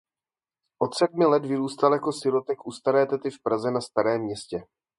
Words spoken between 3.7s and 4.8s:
na Starém Městě.